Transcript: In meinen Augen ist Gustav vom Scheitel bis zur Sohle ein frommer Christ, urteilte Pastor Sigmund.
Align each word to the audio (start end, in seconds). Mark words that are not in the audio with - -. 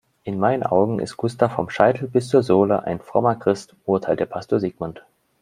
In 0.23 0.39
meinen 0.39 0.63
Augen 0.63 0.97
ist 0.97 1.15
Gustav 1.15 1.53
vom 1.53 1.69
Scheitel 1.69 2.07
bis 2.07 2.27
zur 2.29 2.41
Sohle 2.41 2.85
ein 2.85 3.01
frommer 3.01 3.35
Christ, 3.35 3.75
urteilte 3.85 4.25
Pastor 4.25 4.59
Sigmund. 4.59 5.05